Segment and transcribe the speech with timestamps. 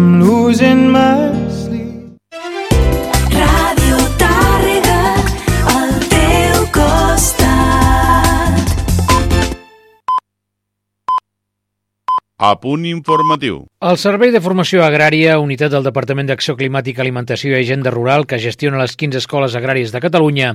[0.00, 1.39] I'm losing my
[12.40, 13.66] A punt informatiu.
[13.84, 18.38] El Servei de Formació Agrària, unitat del Departament d'Acció Climàtica, Alimentació i Agenda Rural, que
[18.40, 20.54] gestiona les 15 escoles agràries de Catalunya,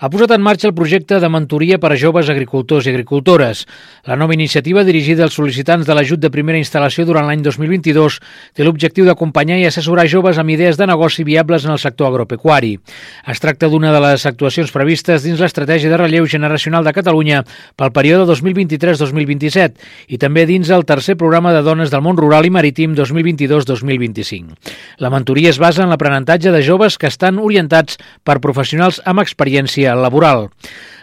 [0.00, 3.66] ha posat en marxa el projecte de mentoria per a joves agricultors i agricultores.
[4.08, 8.16] La nova iniciativa, dirigida als sol·licitants de l'ajut de primera instal·lació durant l'any 2022,
[8.56, 12.78] té l'objectiu d'acompanyar i assessorar joves amb idees de negoci viables en el sector agropecuari.
[13.28, 17.44] Es tracta d'una de les actuacions previstes dins l'estratègia de relleu generacional de Catalunya
[17.76, 22.94] pel període 2023-2027 i també dins el tercer de dones del món rural i Marítim
[22.94, 24.54] 2022-2025.
[25.02, 29.96] La mentoria es basa en l'aprenentatge de joves que estan orientats per professionals amb experiència
[29.98, 30.46] laboral.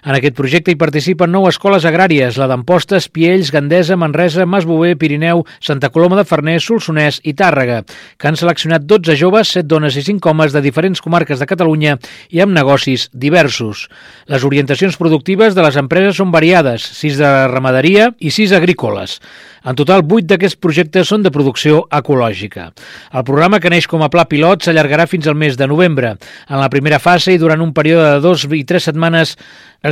[0.03, 5.45] En aquest projecte hi participen nou escoles agràries, la d'Amposta, Espiells, Gandesa, Manresa, Masbové, Pirineu,
[5.63, 7.77] Santa Coloma de Farners, Solsonès i Tàrrega,
[8.19, 11.95] que han seleccionat 12 joves, 7 dones i 5 homes de diferents comarques de Catalunya
[12.35, 13.87] i amb negocis diversos.
[14.27, 19.21] Les orientacions productives de les empreses són variades, 6 de ramaderia i 6 agrícoles.
[19.63, 22.73] En total, 8 d'aquests projectes són de producció ecològica.
[23.15, 26.17] El programa, que neix com a pla pilot, s'allargarà fins al mes de novembre.
[26.49, 29.37] En la primera fase i durant un període de dos i tres setmanes,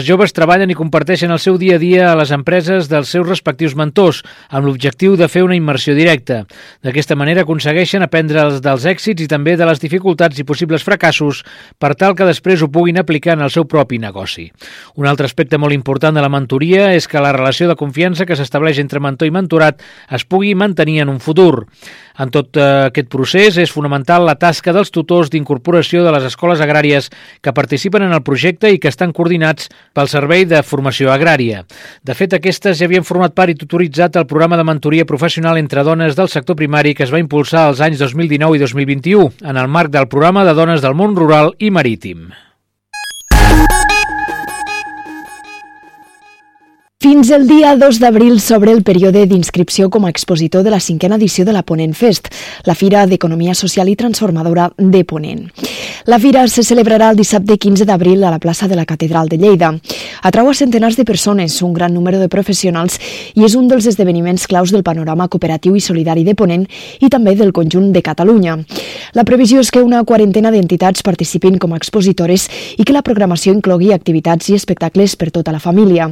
[0.02, 3.28] els joves treballen i comparteixen el seu dia a dia a les empreses dels seus
[3.28, 6.40] respectius mentors, amb l'objectiu de fer una immersió directa.
[6.82, 11.44] D'aquesta manera aconsegueixen aprendre dels èxits i també de les dificultats i possibles fracassos
[11.78, 14.48] per tal que després ho puguin aplicar en el seu propi negoci.
[14.98, 18.40] Un altre aspecte molt important de la mentoria és que la relació de confiança que
[18.40, 21.68] s'estableix entre mentor i mentorat es pugui mantenir en un futur.
[22.22, 26.62] En tot eh, aquest procés és fonamental la tasca dels tutors d'incorporació de les escoles
[26.62, 27.08] agràries
[27.42, 31.64] que participen en el projecte i que estan coordinats pel Servei de Formació Agrària.
[32.04, 35.84] De fet, aquestes ja havien format part i tutoritzat el programa de mentoria professional entre
[35.88, 39.68] dones del sector primari que es va impulsar als anys 2019 i 2021 en el
[39.68, 42.32] marc del programa de dones del món rural i marítim.
[47.02, 51.18] Fins el dia 2 d'abril s'obre el període d'inscripció com a expositor de la cinquena
[51.18, 52.30] edició de la Ponent Fest,
[52.70, 55.48] la Fira d'Economia Social i Transformadora de Ponent.
[56.06, 59.38] La fira se celebrarà el dissabte 15 d'abril a la plaça de la Catedral de
[59.38, 59.72] Lleida.
[60.22, 62.98] Atrau a centenars de persones, un gran número de professionals
[63.36, 66.66] i és un dels esdeveniments claus del panorama cooperatiu i solidari de Ponent
[67.00, 68.58] i també del conjunt de Catalunya.
[69.14, 72.48] La previsió és que una quarantena d'entitats participin com a expositores
[72.78, 76.10] i que la programació inclogui activitats i espectacles per tota la família.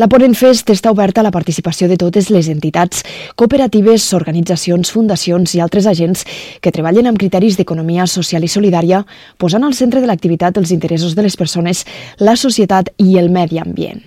[0.00, 3.04] La Ponent Fest està oberta a la participació de totes les entitats,
[3.38, 6.24] cooperatives, organitzacions, fundacions i altres agents
[6.64, 9.02] que treballen amb criteris d'economia social i solidària,
[9.38, 11.84] posant al centre de l'activitat els interessos de les persones,
[12.18, 14.00] la societat i el medi ambient.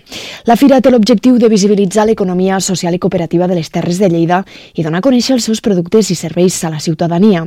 [0.50, 4.42] La fira té l'objectiu de visibilitzar l'economia social i cooperativa de les Terres de Lleida
[4.74, 7.46] i donar a conèixer els seus productes i serveis a la ciutadania.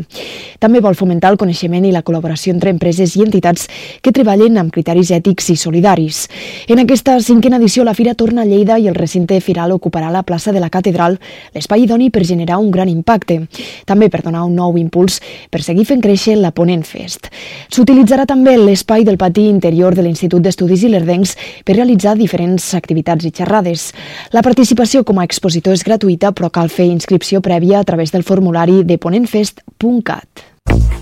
[0.62, 3.68] També vol fomentar el coneixement i la col·laboració entre empreses i entitats
[4.00, 6.28] que treballen amb criteris ètics i solidaris.
[6.68, 10.06] En aquesta cinquena edició, la fira torna a Lleida Lleida i el recinte firal ocuparà
[10.14, 11.16] la plaça de la Catedral,
[11.50, 13.40] l'espai idoni per generar un gran impacte,
[13.84, 15.16] també per donar un nou impuls
[15.50, 17.26] per seguir fent créixer la Ponent Fest.
[17.74, 21.34] S'utilitzarà també l'espai del pati interior de l'Institut d'Estudis Ilerdencs
[21.66, 23.90] per realitzar diferents activitats i xerrades.
[24.30, 28.22] La participació com a expositor és gratuïta, però cal fer inscripció prèvia a través del
[28.22, 31.01] formulari de ponentfest.cat.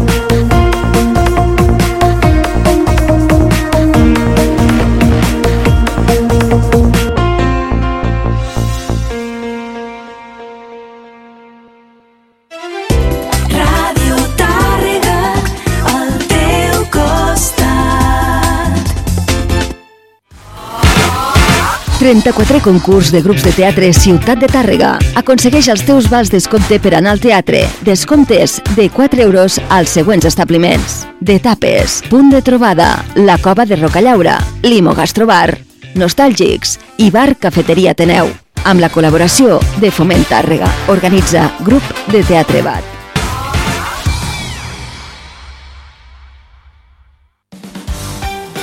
[22.01, 24.95] 34 concurs de grups de teatre Ciutat de Tàrrega.
[25.19, 27.59] Aconsegueix els teus vals descompte per anar al teatre.
[27.85, 31.03] Descomptes de 4 euros als següents establiments.
[31.21, 35.59] De tapes, punt de trobada, la cova de Rocallaura, Limo Gastrobar,
[35.93, 38.33] Nostàlgics i Bar Cafeteria Teneu.
[38.65, 40.73] Amb la col·laboració de Foment Tàrrega.
[40.89, 43.00] Organitza Grup de Teatre Bat.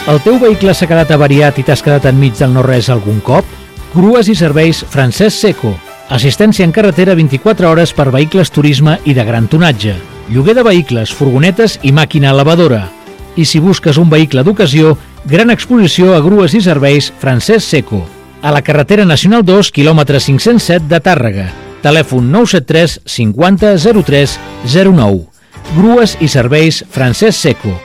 [0.09, 3.45] El teu vehicle s'ha quedat avariat i t'has quedat enmig del no-res algun cop?
[3.93, 5.75] Grues i serveis Francesc Seco.
[6.09, 9.99] Assistència en carretera 24 hores per vehicles turisme i de gran tonatge.
[10.33, 12.87] Lloguer de vehicles, furgonetes i màquina elevadora.
[13.37, 14.95] I si busques un vehicle d'ocasió,
[15.29, 18.01] gran exposició a grues i serveis Francesc Seco.
[18.41, 21.51] A la carretera nacional 2, quilòmetre 507 de Tàrrega.
[21.85, 24.41] Telèfon 973 50 03
[24.73, 25.21] 09.
[25.77, 27.77] Grues i serveis Francesc Seco.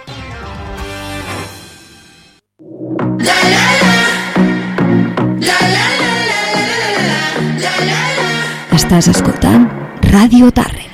[8.74, 9.70] Estàs escoltant
[10.14, 10.93] Ràdio Tàrrega.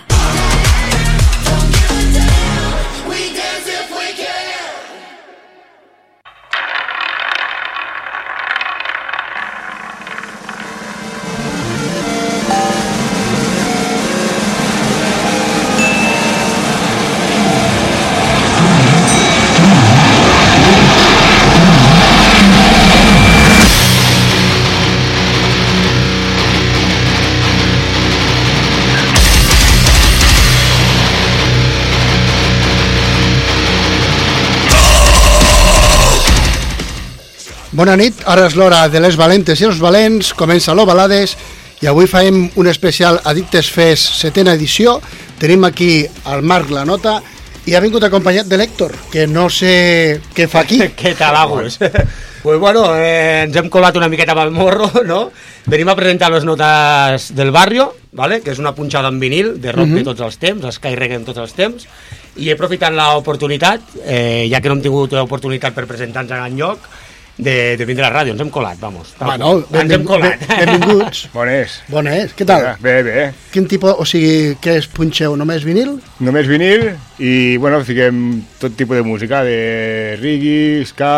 [37.80, 41.38] Bona nit, ara és l'hora de les valentes i els valents, comença l'Ovalades
[41.80, 44.98] i avui farem un especial Addictes Fest setena edició.
[45.40, 47.22] Tenim aquí el Marc La Nota
[47.64, 50.82] i ha vingut acompanyat de l'Héctor, que no sé què fa aquí.
[51.00, 51.80] Què tal, Agus?
[52.44, 55.24] pues bueno, eh, ens hem colat una miqueta amb el morro, no?
[55.72, 58.42] Venim a presentar les notes del barrio, ¿vale?
[58.44, 61.30] que és una punxada en vinil de rock de tots els temps, Sky Reggae en
[61.32, 61.88] tots els temps,
[62.36, 66.98] i he aprofitat l'oportunitat, eh, ja que no hem tingut l'oportunitat per presentar-nos en lloc,
[67.40, 69.14] de, de vindre a la ràdio, ens hem colat, vamos.
[69.20, 70.42] Bueno, ens hem colat.
[70.44, 71.22] ben- benvinguts.
[71.34, 71.78] Bones.
[71.88, 72.66] Bones, què tal?
[72.84, 73.24] Bé, bé.
[73.54, 75.38] Quin tipus, o sigui, què és punxeu?
[75.40, 75.96] Només vinil?
[76.20, 81.14] Només vinil i, bueno, fiquem tot tipus de música, de reggae, ska,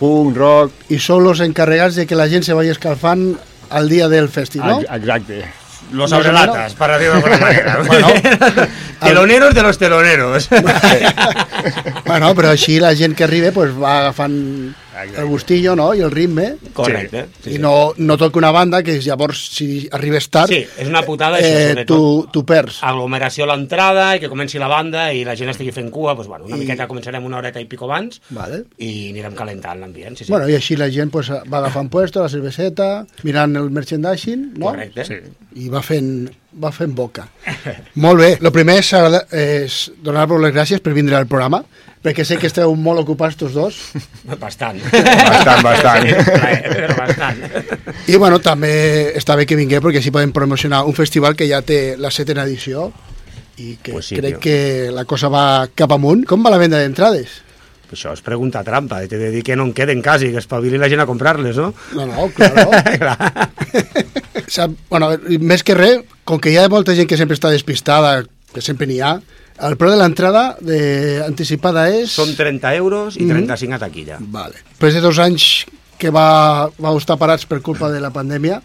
[0.00, 0.72] punk, rock...
[0.88, 3.34] I sou els encarregats de que la gent se vagi escalfant
[3.68, 4.80] al dia del festival, no?
[4.88, 5.44] Ex- Exacte.
[5.92, 7.82] Los abrelatas, para decirlo de alguna manera.
[7.84, 8.08] Bueno.
[9.02, 10.48] teloneros de los teloneros.
[12.06, 14.36] Bueno, però així la gent que arriba pues, va agafant
[15.04, 15.92] el gustillo no?
[15.94, 17.26] i el ritme Correcte.
[17.50, 21.38] i no, no toca una banda que llavors si arribes tard Sí, és una putada
[21.38, 21.86] això, eh, sobretot.
[21.96, 22.80] tu, tu perds.
[22.82, 26.28] aglomeració a l'entrada i que comenci la banda i la gent estigui fent cua, doncs,
[26.28, 28.64] bueno, una I- miqueta començarem una horeta i pico abans Vale.
[28.78, 30.30] i anirem calentant l'ambient, sí, sí.
[30.32, 34.66] Bueno, I així la gent pues, va agafant puesto, la cerveseta, mirant el merchandising, no?
[34.72, 35.04] Correcte.
[35.04, 35.14] Sí.
[35.60, 36.28] I va fent,
[36.62, 37.28] va fent boca.
[37.96, 38.38] molt bé.
[38.40, 38.92] El primer és,
[39.32, 41.64] és donar-vos les gràcies per vindre al programa,
[42.00, 43.78] perquè sé que esteu molt ocupats tots dos.
[44.40, 44.80] Bastant.
[44.90, 46.08] Bastant, bastant.
[46.30, 47.42] Plaer, bastant.
[48.08, 48.72] I bueno, també
[49.18, 52.46] està bé que vingueu perquè així podem promocionar un festival que ja té la setena
[52.48, 52.88] edició
[53.60, 54.40] i que Pues sí, crec tio.
[54.46, 55.44] que la cosa va
[55.76, 56.24] cap amunt.
[56.28, 57.42] Com va la venda d'entrades?
[57.90, 60.86] Això és pregunta trampa, t'he de dir que no en queden quasi, que espavili la
[60.88, 61.72] gent a comprar-les, no?
[61.98, 62.70] No, no, claro.
[63.02, 63.50] Clar.
[64.46, 65.08] Sap, bueno,
[65.42, 68.20] més que res, com que hi ha molta gent que sempre està despistada,
[68.54, 69.16] que sempre n'hi ha,
[69.66, 72.12] el preu de l'entrada de- anticipada és...
[72.16, 74.18] Són 30 euros i 35 a taquilla.
[74.20, 74.62] Vale.
[74.70, 75.50] Després de dos anys
[76.00, 78.62] que va, va estar parats per culpa de la pandèmia,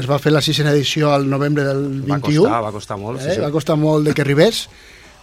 [0.00, 2.08] es va fer la sisena edició al novembre del 21.
[2.08, 3.26] Va costar, va costar molt, eh?
[3.28, 3.42] sí, sí.
[3.44, 4.62] Va costar molt de que arribés.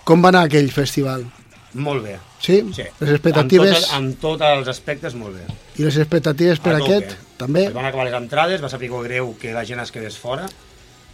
[0.05, 1.25] Com va anar aquell festival?
[1.73, 2.19] Molt bé.
[2.39, 2.61] Sí?
[2.73, 2.85] Sí.
[3.01, 5.47] Les expectatives, En, tot, tots els aspectes, molt bé.
[5.77, 7.65] i les expectatives per A aquest, també?
[7.67, 10.45] Es van acabar les entrades, va saber greu que la gent es quedés fora,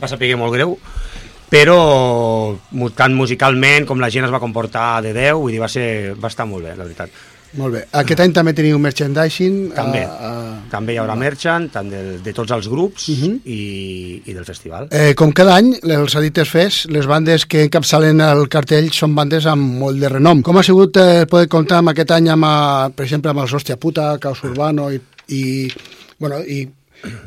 [0.01, 0.77] va saber molt greu,
[1.53, 2.57] però
[2.97, 6.31] tant musicalment com la gent es va comportar de 10, vull dir, va, ser, va
[6.33, 7.13] estar molt bé, la veritat.
[7.53, 7.81] Molt bé.
[8.00, 9.57] Aquest any també teniu merchandising.
[9.77, 10.00] També.
[10.09, 10.53] A, a...
[10.71, 13.35] També hi haurà merchant, tant de, de tots els grups Mhm.
[13.45, 13.59] i,
[14.25, 14.88] i del festival.
[14.89, 19.45] Eh, com cada any, els Addictes Fest, les bandes que encapçalen el cartell són bandes
[19.45, 20.41] amb molt de renom.
[20.41, 23.53] Com ha sigut eh, poder comptar amb aquest any, amb, eh, per exemple, amb els
[23.53, 24.98] Hòstia Puta, Caos Urbano i,
[25.29, 25.43] i,
[26.17, 26.63] bueno, i,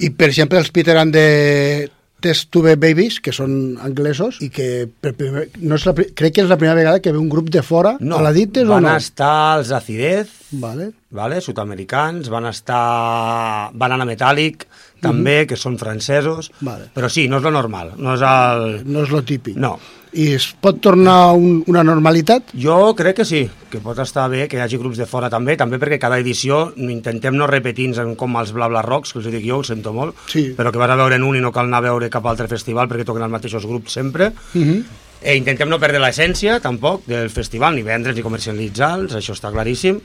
[0.00, 1.88] i per exemple, els Peter and the
[2.26, 6.42] Test Tube Babies, que són anglesos, i que per primer, no és la, crec que
[6.44, 8.88] és la primera vegada que ve un grup de fora No, a l'Addictes o van
[8.88, 8.96] no?
[8.98, 10.90] estar els Acidez, Vale.
[11.14, 11.40] vale?
[11.44, 14.66] sud-americans, van estar Banana Metallic,
[15.06, 16.50] també, que són francesos.
[16.60, 16.90] Vale.
[16.94, 18.82] però sí, no és lo normal, no és el...
[18.86, 19.56] No és lo típic.
[19.56, 19.78] No,
[20.16, 22.52] I es pot tornar un, una normalitat?
[22.56, 25.56] Jo crec que sí, que pot estar bé que hi hagi grups de fora també,
[25.60, 29.26] també perquè cada edició intentem no repetir-nos en com els Bla Bla Rocks, que els
[29.28, 30.54] dic jo, ho sento molt, Sí.
[30.56, 32.48] però que vas a veure en un i no cal anar a veure cap altre
[32.48, 34.32] festival perquè toquen els mateixos grups sempre.
[34.54, 34.84] Uh -huh.
[35.20, 40.00] E intentem no perdre l'essència, tampoc, del festival, ni vendre'ls ni comercialitzar-los, això està claríssim.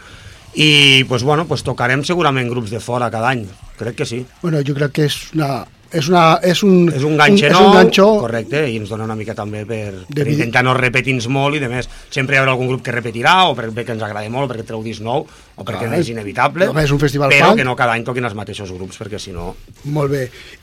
[0.53, 3.45] I, pues, bueno, pues, tocarem segurament grups de fora cada any,
[3.79, 4.25] crec que sí.
[4.41, 5.61] Bueno, jo crec que és una...
[5.91, 9.03] És, una, és un, És un ganxe és nou, un ganxo correcte, i ens dona
[9.03, 12.53] una mica també per, per intentar no repetir-nos molt i de més, sempre hi haurà
[12.53, 15.89] algun grup que repetirà o perquè ens agrada molt, perquè treu disc nou o perquè
[15.89, 17.59] Clar, és inevitable, home, és un festival però punk.
[17.59, 19.49] que no cada any toquin els mateixos grups perquè si no...
[19.91, 20.21] Molt bé.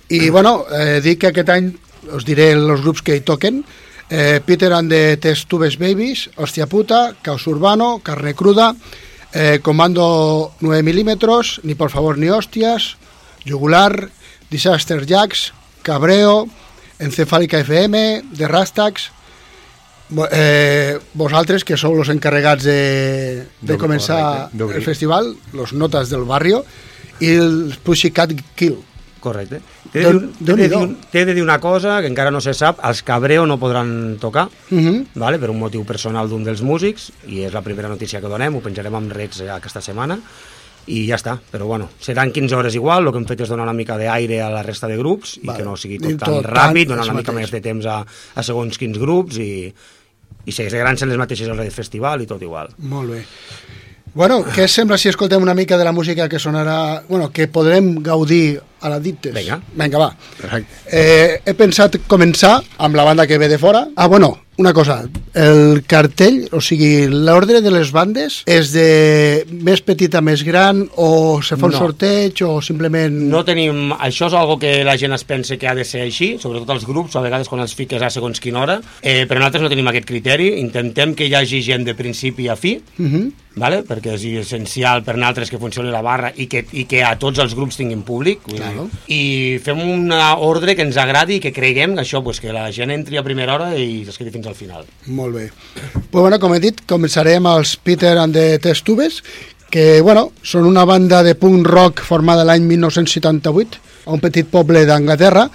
[0.09, 1.69] I, bueno, eh, dic que aquest any
[2.17, 3.61] us diré els grups que hi toquen.
[4.09, 8.71] Eh, Peter and the Test Tubes Babies, Hostia Puta, Caos Urbano, Carne Cruda,
[9.33, 12.97] eh, Comando 9 milímetros, Ni por favor ni hostias,
[13.45, 14.11] Yugular,
[14.51, 16.49] Disaster Jacks, Cabreo,
[16.99, 19.11] Encefálica FM, The Rastax,
[20.33, 26.63] Eh, vosaltres, que sou els encarregats de, de començar el festival, los Notas del Barrio
[27.21, 28.79] i el Pussycat Kill.
[29.21, 29.61] Correcte.
[29.93, 32.79] T'he de, dir- de, dir, t'he de dir una cosa que encara no se sap,
[32.85, 35.07] els Cabreo no podran tocar, Uh -huh.
[35.15, 35.39] vale?
[35.39, 38.61] per un motiu personal d'un dels músics, i és la primera notícia que donem, ho
[38.61, 40.19] penjarem amb reds eh, aquesta setmana,
[40.87, 43.65] i ja està, però bueno, seran 15 hores igual, el que hem fet és donar
[43.65, 45.59] una mica d'aire a la resta de grups, i Vale.
[45.59, 47.35] que no sigui I tot tan tot ràpid, tant, donar una mica mateix.
[47.35, 49.73] més de temps a, a segons quins grups, i,
[50.47, 52.69] i seguiran sent les mateixes hores de festival i tot igual.
[52.79, 53.25] Molt bé.
[54.15, 57.03] Bueno, què sembla si escoltem una mica de la música que sonarà...
[57.09, 59.35] Bueno, que podrem gaudir a la Dictes?
[59.35, 59.61] Vinga.
[59.75, 60.11] Vinga, va.
[60.41, 60.83] Perfecte.
[60.91, 63.89] Eh, he pensat començar amb la banda que ve de fora.
[63.97, 65.05] Ah, bueno, una cosa.
[65.35, 70.81] El cartell, o sigui, l'ordre de les bandes és de més petita a més gran
[70.97, 71.79] o se fa un No.
[71.79, 73.13] sorteig o simplement...
[73.31, 73.93] No tenim...
[73.99, 76.87] Això és algo que la gent es pensa que ha de ser així, sobretot els
[76.87, 79.87] grups, a vegades quan els fiques a segons quina hora, eh, però nosaltres no tenim
[79.93, 83.31] aquest criteri, intentem que hi hagi gent de principi a fi, Uh -huh.
[83.59, 83.83] Vale?
[83.87, 87.39] perquè és essencial per nosaltres que funcioni la barra i que, i que a tots
[87.43, 88.89] els grups tinguin públic vull Claro.
[89.07, 92.53] dir, i fem una ordre que ens agradi i que creguem que això, pues, que
[92.53, 95.51] la gent entri a primera hora i es quedi fins al final Molt bé.
[96.11, 99.23] Pues bueno, com he dit, començarem els Peter and the Test Tubes,
[99.71, 104.87] que, bueno, són una banda de punk rock formada l'any 1978 a un petit poble
[104.89, 105.49] d'Anglaterra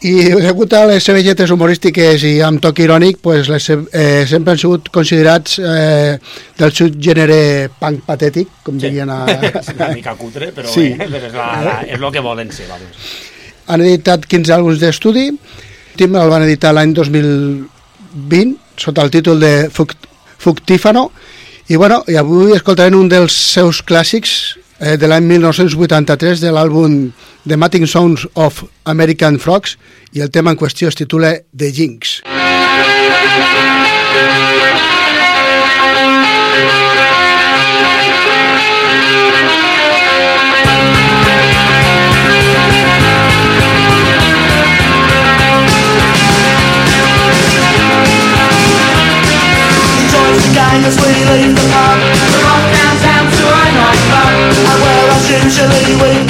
[0.00, 4.54] i degut a les seves lletres humorístiques i amb toc irònic, pues, les, eh, sempre
[4.54, 6.18] han sigut considerats eh,
[6.58, 8.86] del subgènere punk patètic, com sí.
[8.88, 9.22] dirien a...
[9.60, 10.88] és una mica cutre però, Sí.
[10.88, 10.94] sí.
[10.96, 13.10] eh, però és, la, la, és el que volen ser vamos.
[13.70, 15.28] Han editat 15 àlbums d'estudi,
[16.00, 20.06] l'últim el van editar l'any 2020 sota el títol de Fuct
[20.40, 21.10] Fuctífano
[21.68, 27.12] i, bueno, i avui escoltarem un dels seus clàssics eh, de l'any 1983 de l'àlbum
[27.46, 29.76] The Mating Sounds of American Frogs
[30.12, 32.20] i el tema en qüestió es titula The Jinx.
[50.10, 52.29] Joins the gang leave the pub
[55.68, 56.29] us usually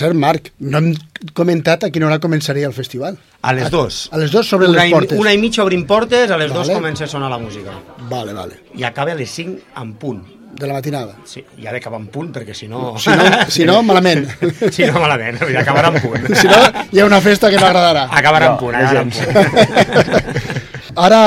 [0.00, 0.90] cert, Marc, no hem
[1.36, 3.18] comentat a quina hora començaria el festival.
[3.42, 4.02] A les dos.
[4.12, 5.20] A les dos sobre una les i, portes.
[5.20, 6.80] Una i mitja obrim portes, a les dos Vale.
[6.80, 7.76] comença a sonar la música.
[8.10, 8.60] Vale, vale.
[8.76, 10.20] I acaba a les 5 en punt.
[10.60, 11.14] De la matinada.
[11.30, 12.96] Sí, i ha d'acabar en punt, perquè si no...
[12.98, 14.26] Si no, si no malament.
[14.74, 16.26] Si no, malament, i acabarà en punt.
[16.34, 16.58] Si no,
[16.90, 18.08] hi ha una festa que no agradarà.
[18.18, 20.58] Acabarà en punt, acabarà en punt.
[21.06, 21.20] Ara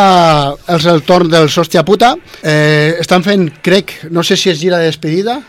[0.76, 2.14] és el torn dels Hòstia Puta.
[2.44, 5.40] Eh, estan fent, crec, no sé si és gira de despedida.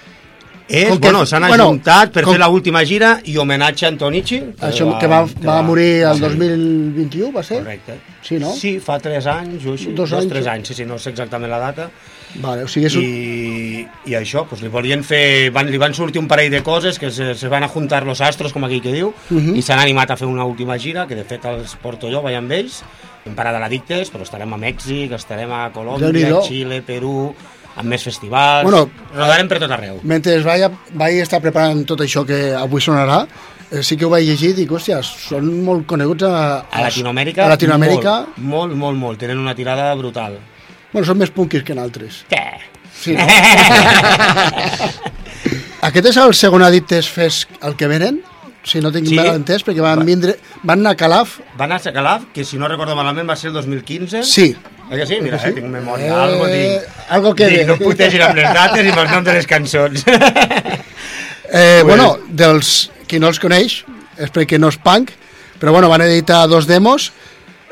[0.66, 3.88] És, Com que- bueno, s'han bueno, ajuntat per com- fer l'última gira i homenatge a
[3.90, 4.38] Antonici.
[4.60, 6.20] Això que va, va morir el sí.
[6.22, 7.58] 2021, va ser?
[7.58, 7.98] Correcte.
[8.22, 8.50] Sí, no?
[8.56, 9.92] Sí, fa 3 anys o així.
[9.92, 10.30] Dos Dos, anys.
[10.32, 11.90] tres anys, sí, sí, no sé exactament la data.
[12.36, 13.02] Vale, o sigui, és un...
[13.04, 16.98] I, i això, pues, li volien fer, van, li van sortir un parell de coses
[16.98, 19.54] que se, se van a juntar los astros, com aquí que diu, Mhm.
[19.56, 22.34] i s'han animat a fer una última gira, que de fet els porto jo, vaig
[22.40, 22.82] amb ells,
[23.26, 26.40] hem parat a l'Addictes, però estarem a Mèxic, estarem a Colòmbia.
[26.42, 27.34] Xile, Perú,
[27.76, 29.98] amb més festivals, Bueno, rodarem per tot arreu.
[30.02, 33.24] Mentre vaig, vaig estar preparant tot això que avui sonarà,
[33.70, 37.44] eh, sí que ho vaig llegir i dic, hòstia, són molt coneguts a, A Latinoamèrica,
[37.46, 40.38] A Latinoamèrica, molt, molt, molt, molt, tenen una tirada brutal.
[40.92, 42.24] bueno, són més punkis que en altres.
[42.30, 42.44] Què?
[42.94, 43.26] Sí, no?
[45.84, 48.22] Aquest és el segon Addictes Fest al que venen,
[48.64, 49.16] si no tinc Sí.
[49.18, 52.68] mal entès, perquè van, vindre, van anar a Calaf, Van a Calaf, que si no
[52.68, 54.22] recordo malament va ser el 2015.
[54.22, 54.56] sí,
[54.90, 55.18] Eh que sí?
[55.20, 55.48] Mira, Sí.
[55.48, 56.82] eh, tinc memòria, Eh, algo tinc.
[57.08, 59.46] algo que Dic, no puc llegir amb les dates i amb els noms de les
[59.46, 60.04] cançons.
[61.56, 63.84] Eh, Pues- Bueno, dels qui no els coneix,
[64.18, 65.10] és perquè no és punk,
[65.60, 67.12] però bueno, van editar dos demos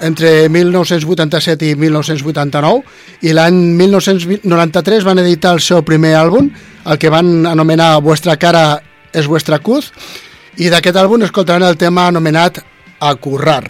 [0.01, 2.85] entre 1987 i 1989
[3.23, 6.51] i l'any 1993 van editar el seu primer àlbum,
[6.87, 9.91] el que van anomenar Vuestra cara és vuestra cruz,
[10.59, 12.61] i d'aquest àlbum escoltaran el tema anomenat
[13.01, 13.65] A currar.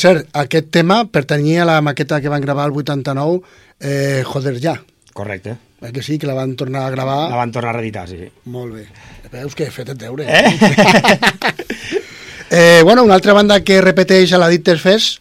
[0.00, 3.40] Cert, aquest tema pertanyia a la maqueta que van gravar el 89,
[3.80, 4.76] eh, Joder ja.
[5.12, 5.56] Correcte.
[5.80, 7.30] Eh que sí, que la van tornar a gravar.
[7.30, 8.28] La van tornar a reeditar, sí, sí.
[8.50, 8.86] Molt bé.
[9.30, 10.26] Veus que he fet el deure.
[10.26, 11.18] Eh?
[12.50, 15.20] eh, bueno, una altra banda que repeteix a l'Addictes Fest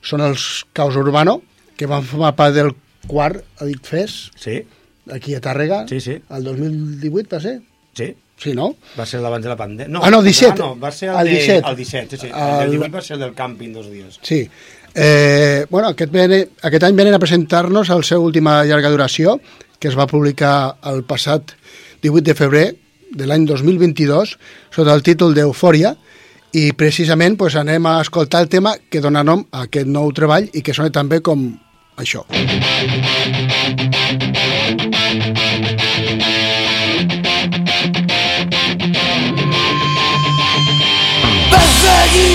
[0.00, 1.40] són els Caos Urbano,
[1.76, 2.72] que van formar part del
[3.06, 4.62] quart Addict Fest, Sí,
[5.12, 6.16] aquí a Tàrrega, Sí, sí.
[6.30, 7.60] el 2018 va ser?
[7.94, 8.14] sí.
[8.40, 8.70] Sí, no?
[8.98, 9.88] Va ser abans de la pandèmia.
[9.92, 10.54] No, Ah, no, 17.
[10.54, 11.68] Ah, no, va ser el, El de, 17.
[11.70, 12.32] el 17, sí, sí.
[12.32, 14.18] El- El, 18 va ser el del càmping dos dies.
[14.22, 14.48] Sí.
[14.94, 19.36] Eh, bueno, aquest, vene, aquest any venen a presentar-nos el seu última llarga duració,
[19.78, 21.52] que es va publicar el passat
[22.02, 22.64] 18 de febrer
[23.12, 24.38] de l'any 2022,
[24.70, 25.94] sota el títol d'Eufòria,
[26.52, 30.48] i precisament pues, anem a escoltar el tema que dona nom a aquest nou treball
[30.52, 31.44] i que sona també com
[32.00, 32.24] això.
[32.30, 32.99] Thank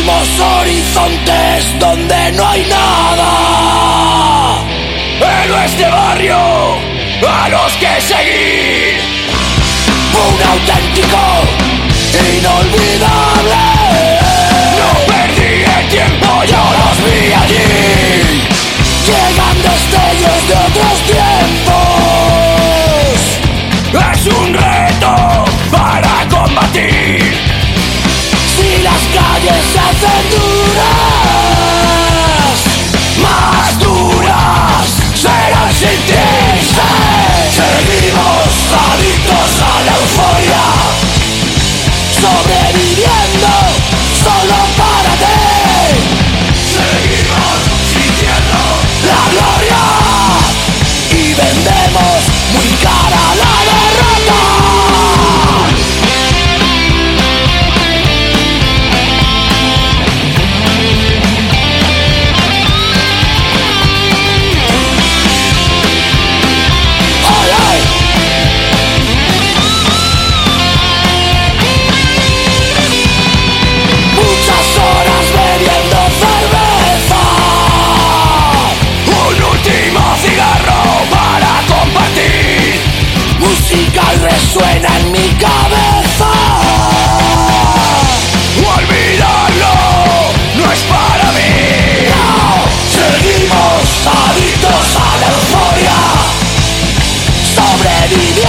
[0.08, 4.64] horizontes donde no hay nada.
[5.20, 6.38] Héroes de barrio
[7.28, 9.00] a los que seguir.
[10.14, 11.18] Un auténtico
[12.38, 13.62] inolvidable.
[14.80, 17.66] No perdí el tiempo, yo los vi allí.
[19.06, 21.25] Llegan destellos de otros tiempos.
[84.56, 86.32] Resuena en mi cabeza.
[88.78, 89.74] Olvidarlo
[90.56, 91.52] no es para mí.
[92.10, 92.64] No,
[92.96, 95.98] seguimos adictos a la euforia.
[97.56, 98.45] Sobreviviendo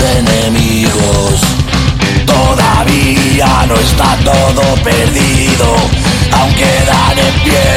[0.00, 1.40] enemigos.
[2.26, 5.76] Todavía no está todo perdido,
[6.32, 7.68] aunque quedan en pie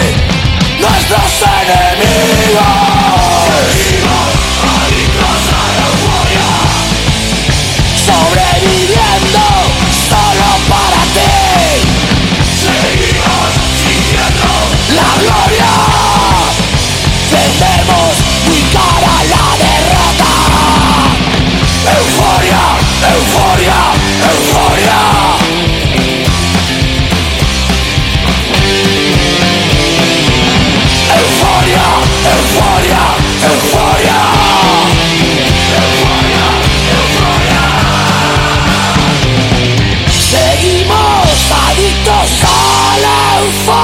[0.80, 2.66] nuestros enemigos.
[4.88, 6.50] Seguimos a la euforia,
[8.08, 9.44] sobreviviendo
[23.04, 23.80] Euforia,
[24.30, 25.00] euforia,
[31.18, 31.82] euforia.
[31.82, 31.86] Euforia,
[32.32, 33.04] euforia,
[33.50, 34.20] euforia.
[36.94, 37.66] Euforia.
[40.10, 43.81] Seguimos adictos a la euforia.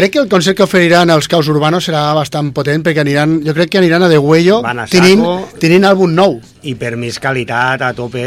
[0.00, 3.52] Crec que el concert que oferiran els Caos Urbanos serà bastant potent perquè aniran, jo
[3.52, 5.20] crec que aniran a De Huello tenint,
[5.60, 6.38] tenint àlbum nou.
[6.64, 8.22] I per mi és qualitat a tope,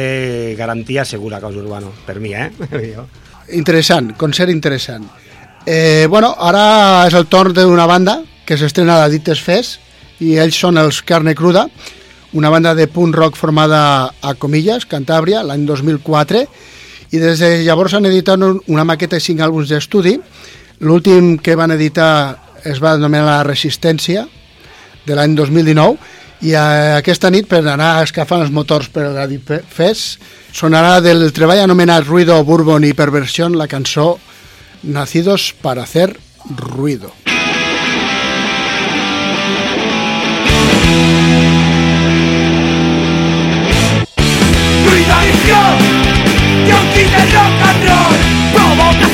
[0.59, 1.89] garantia segura, Caos Urbano.
[2.05, 2.51] Per mi, eh?
[3.57, 5.07] Interessant, concert interessant.
[5.65, 10.61] Eh, bueno, ara és el torn d'una banda que s'estrena a l'Addictes Fest i ells
[10.61, 11.65] són els Carne Cruda,
[12.37, 13.81] una banda de punk rock formada
[14.21, 16.45] a Comillas, Cantàbria, l'any 2004
[17.13, 20.19] i des de llavors han editat un- una maqueta de cinc àlbums d'estudi
[20.83, 24.25] l'últim que van editar es va anomenar La Resistència
[25.07, 25.97] de l'any 2019
[26.43, 29.27] i aquesta nit per anar escafant els motors per la
[29.71, 30.19] Fest
[30.51, 34.19] sonarà del treball anomenat Ruido, Bourbon i Perversión la cançó
[34.83, 37.13] Nacidos para hacer ruido.
[44.85, 45.77] Ruido adicción,
[46.67, 48.42] Yonki de rock and roll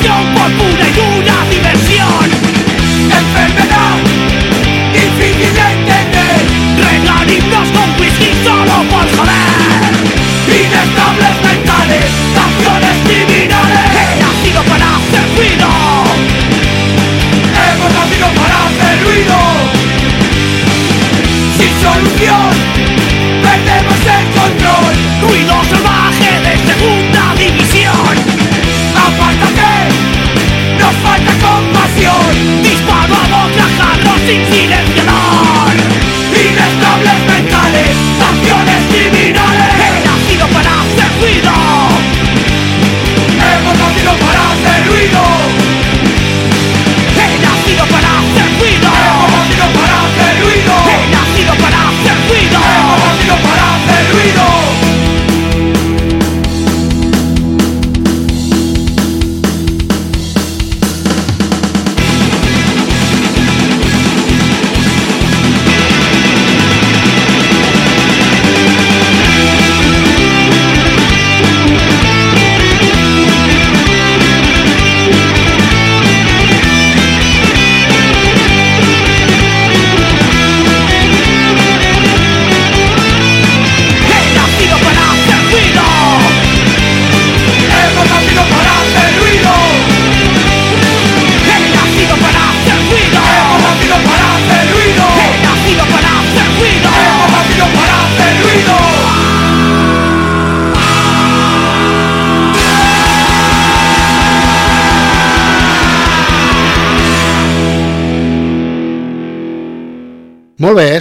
[0.00, 2.30] Provocación por pura y dura diversión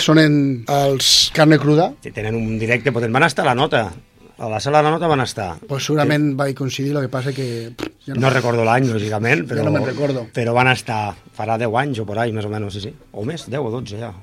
[0.10, 0.36] sonen
[0.74, 1.92] els carne cruda.
[2.04, 3.14] Si tenen un directe potent.
[3.16, 3.88] Van estar a la nota.
[4.40, 5.50] A la sala de la nota van estar.
[5.68, 7.48] Pues segurament vaig coincidir, el que passa que...
[7.76, 10.22] pff, Ja No recordo l'any, lògicament, però, Ja no recordo.
[10.34, 12.94] però van estar, farà 10 anys o por ahí, més o menys, sí, sí.
[13.12, 14.14] O més, 10 o 12 ja.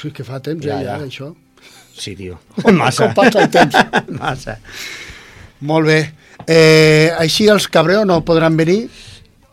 [0.00, 1.08] Sí, que fa temps, Ja, ja, ja, ja.
[1.10, 1.32] això.
[1.98, 2.38] Sí, tio.
[2.78, 3.08] Massa.
[3.10, 3.74] com passa el temps.
[4.22, 4.54] Massa.
[5.66, 5.98] Molt bé.
[6.46, 8.84] Eh, així els Cabreo no podran venir?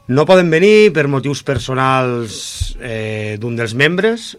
[0.07, 4.35] No poden venir per motius personals eh, d'un dels membres.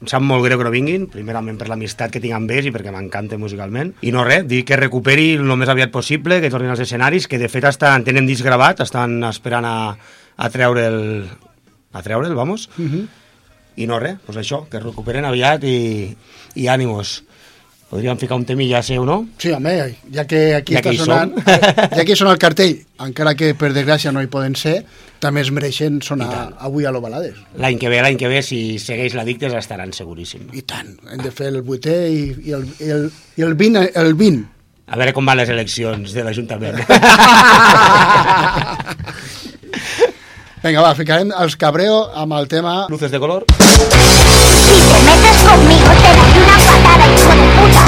[0.00, 2.72] Em sap molt greu que no vinguin, primerament per l'amistat que tinc amb ells i
[2.72, 3.92] perquè m'encanta musicalment.
[4.00, 7.40] I no res, dir que recuperi el més aviat possible, que tornin als escenaris, que
[7.40, 9.76] de fet estan, tenen disc gravat, estan esperant a,
[10.40, 11.02] a treure el...
[11.92, 12.70] a treure'l, vamos.
[12.78, 13.06] Uh -huh.
[13.76, 16.16] I no res, doncs això, que recuperen aviat i,
[16.54, 17.24] i ànimos.
[17.90, 19.24] Podríem ficar un temilla seu, no?
[19.42, 19.72] Sí, home,
[20.14, 21.42] ja que aquí Ja està que sonant, som.
[21.96, 24.76] ja que sona el cartell, encara que per desgràcia no hi poden ser,
[25.20, 27.34] també es mereixen sonar avui a l'Ovalades.
[27.58, 30.46] L'any que ve, l'any que ve, si segueix l'Addictes, estaran seguríssim.
[30.54, 33.10] I tant, hem de fer el vuitè i, i, el, i, el,
[33.42, 34.46] i el 20, el 20.
[34.90, 36.78] A veure com van les eleccions de l'Ajuntament.
[40.62, 42.86] Vinga, va, ficarem els Cabreo amb el tema...
[42.92, 43.46] Luces de color.
[43.56, 47.79] Si te metes conmigo, te doy una patada, hijo de puta.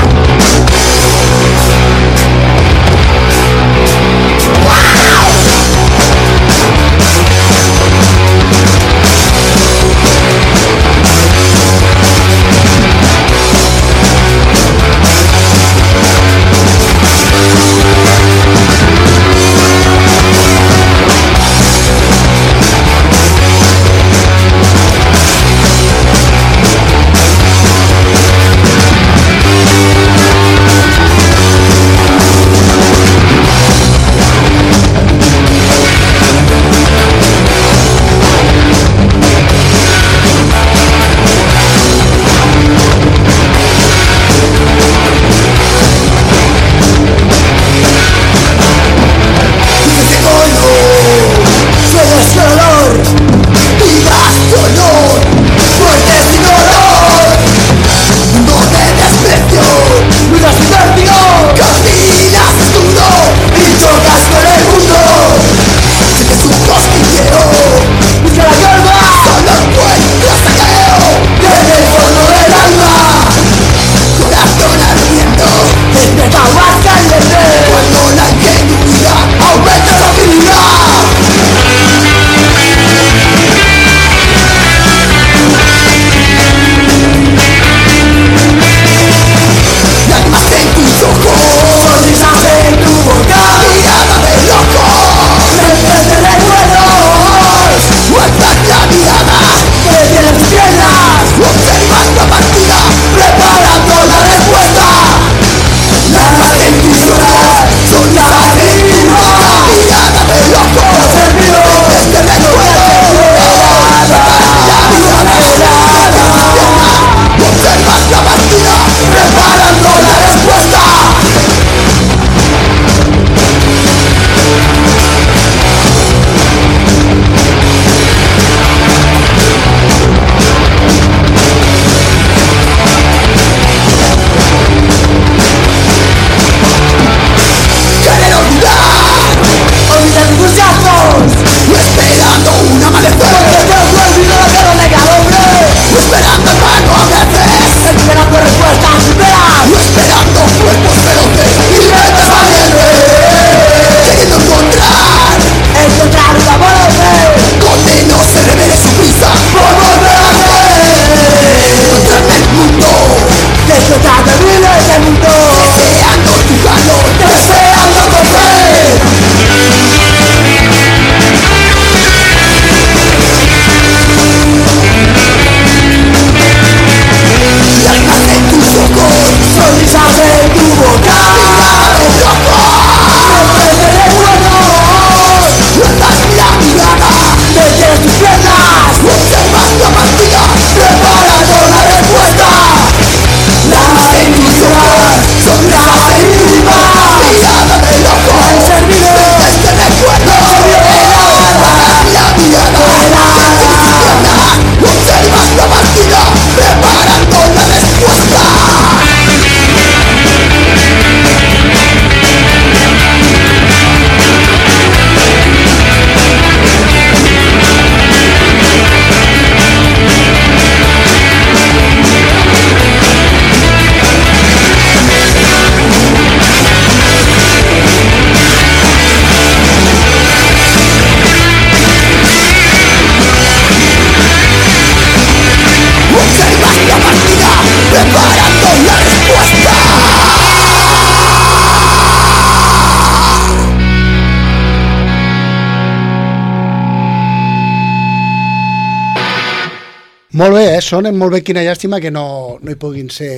[250.93, 253.33] Sonen molt bé, quina llàstima que no, no hi puguin ser...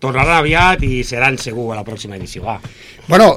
[0.00, 2.56] Tornaran aviat i seran segur a la pròxima edició, va.
[3.08, 3.28] Bueno,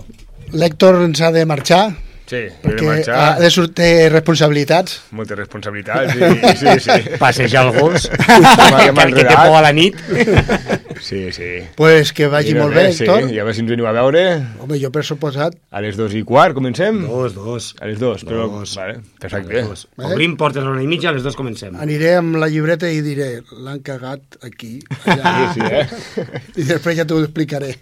[0.56, 1.84] l'Hèctor ens ha de marxar,
[2.30, 3.16] Sí, perquè marxar.
[3.18, 5.00] ha de sortir responsabilitats.
[5.18, 6.98] Moltes responsabilitats, i, sí, sí.
[7.24, 9.98] Passejar el gos, que, que té por a la nit.
[11.00, 11.62] Sí, sí.
[11.78, 13.22] Pues que vagi molt bé, Héctor.
[13.24, 14.24] Sí, i a veure si ens venim a veure.
[14.60, 15.56] Home, jo per suposat.
[15.72, 17.00] A les dos i quart comencem?
[17.08, 17.70] Dos, dos.
[17.80, 18.50] A les dos, però...
[18.52, 18.74] Dos.
[18.76, 19.64] Vale, perfecte.
[19.64, 19.86] Dos.
[20.10, 21.80] Obrim portes a l'una i mitja, a les dos comencem.
[21.80, 23.30] Aniré amb la llibreta i diré,
[23.64, 25.34] l'han cagat aquí, allà.
[25.56, 26.44] Sí, sí, eh?
[26.60, 27.78] I després ja t'ho explicaré.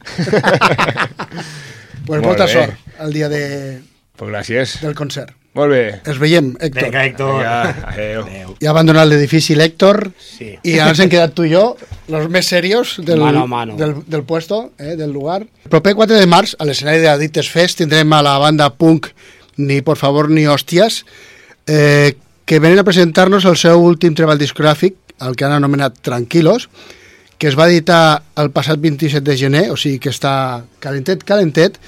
[2.06, 2.54] pues Molt molta bé.
[2.54, 3.44] sort el dia de,
[4.18, 4.80] Pues gràcies.
[4.82, 5.32] del concert.
[5.58, 6.02] Molt bé.
[6.06, 6.84] Es veiem, Héctor.
[6.84, 7.32] Vinga, Héctor.
[7.38, 8.22] Vinga, adéu.
[8.28, 8.56] Adéu.
[8.62, 10.52] Ja ha abandonat l'edifici l'Héctor Sí.
[10.64, 11.76] i ara ens hem quedat tu i jo,
[12.14, 13.76] los més serios del, Mano mano.
[13.76, 15.42] del, del puesto, eh, del lugar.
[15.64, 19.08] El proper 4 de març, a l'escenari de Addictes Fest, tindrem a la banda punk
[19.58, 21.04] Ni por favor ni hòsties,
[21.66, 22.14] eh,
[22.46, 26.70] que venen a presentar-nos el seu últim treball discogràfic, el que han anomenat Tranquilos,
[27.40, 31.80] que es va editar el passat 27 de gener, o sigui que està calentet, calentet,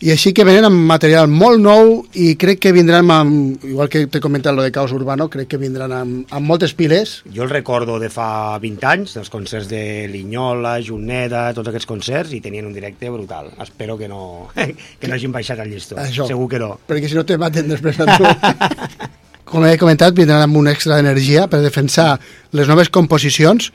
[0.00, 4.06] i així que venen amb material molt nou i crec que vindran amb, igual que
[4.08, 7.18] t'he comentat lo de Caos Urbano, crec que vindran amb, amb moltes piles.
[7.34, 12.32] Jo el recordo de fa 20 anys, dels concerts de Linyola, Juneda, tots aquests concerts,
[12.32, 13.52] i tenien un directe brutal.
[13.60, 14.48] Espero que no,
[15.00, 16.00] que no hagin baixat el llistó.
[16.00, 16.28] Això.
[16.30, 16.74] Segur que no.
[16.88, 18.24] perquè si no te maten després a tu.
[19.50, 22.14] Com he comentat, vindran amb un extra d'energia per defensar
[22.56, 23.72] les noves composicions,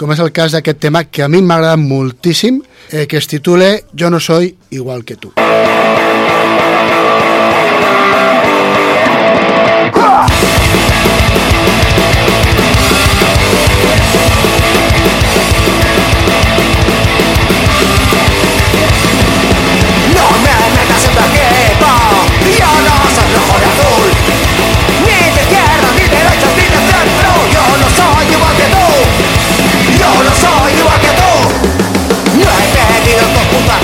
[0.00, 3.28] com és el cas d'aquest tema que a mi m'ha agradat moltíssim, eh, que es
[3.28, 5.34] titule Yo no soy igual que tú.
[5.36, 5.89] No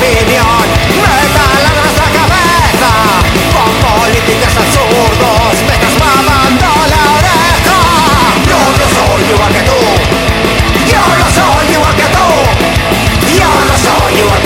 [0.06, 0.66] opinión
[1.02, 2.90] Me taladras la cabeza.
[3.54, 7.78] Con políticas absurdos Me estás mamando la oreja
[8.46, 9.78] Yo no soy igual que tú
[10.90, 12.26] Yo no soy igual que tú
[13.38, 14.45] Yo no soy igual que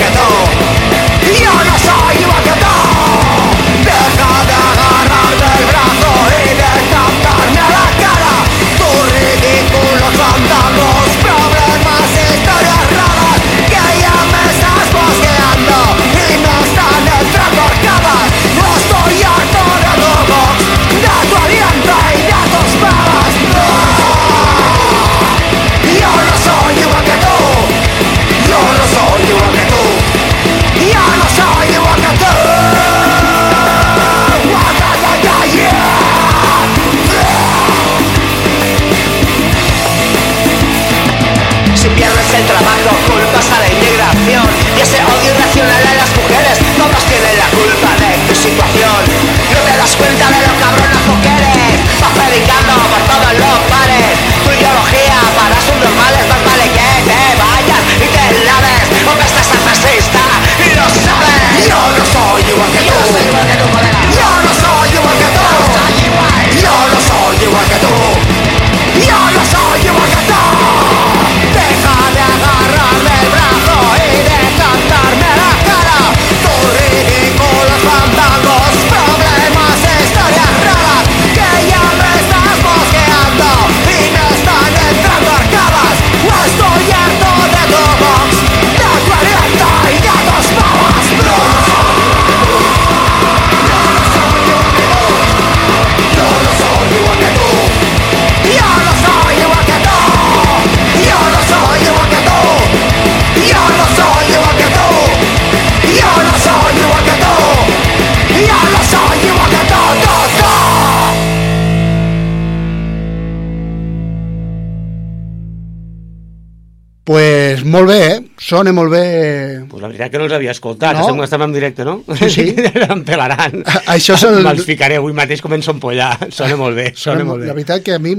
[117.11, 118.19] Pues molt bé, eh?
[118.39, 119.65] Sona molt bé.
[119.67, 121.01] Pues la veritat que no els havia escoltat, No?
[121.03, 121.97] estem, estem en directe, no?
[122.15, 122.45] Sí, sí.
[122.87, 123.57] em pelaran.
[123.91, 126.13] Això és el- Me'ls ficaré avui mateix, començo a empollar.
[126.37, 127.57] Sona molt bé, sona molt La bé.
[127.59, 128.13] veritat que a mi,